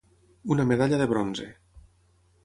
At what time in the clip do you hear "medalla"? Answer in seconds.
0.69-0.99